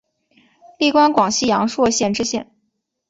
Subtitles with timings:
[0.79, 2.49] 历官广西阳朔县知县。